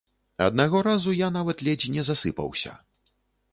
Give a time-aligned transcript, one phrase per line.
[0.45, 2.71] Аднаго разу я нават ледзь не засыпаўся.